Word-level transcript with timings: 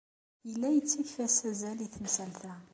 Yella 0.47 0.69
yettakf-as 0.71 1.37
azal 1.49 1.79
i 1.85 1.87
temsalt-a. 1.93 2.53